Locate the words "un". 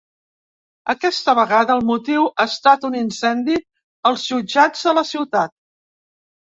2.91-2.99